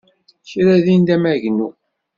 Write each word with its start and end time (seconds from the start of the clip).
Kra 0.49 0.75
din 0.85 1.01
d 1.07 1.09
amagnu. 1.15 1.69